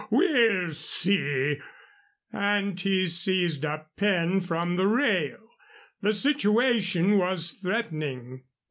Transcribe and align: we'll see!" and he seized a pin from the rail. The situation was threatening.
we'll 0.09 0.71
see!" 0.71 1.59
and 2.33 2.79
he 2.79 3.05
seized 3.05 3.63
a 3.63 3.85
pin 3.97 4.41
from 4.41 4.75
the 4.75 4.87
rail. 4.87 5.47
The 6.01 6.15
situation 6.15 7.19
was 7.19 7.51
threatening. 7.61 8.41